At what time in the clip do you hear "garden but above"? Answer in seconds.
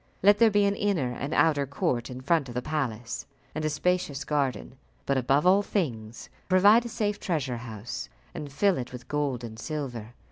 4.23-5.45